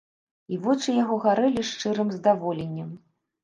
[0.55, 2.93] І вочы яго гарэлі шчырым здаволеннем.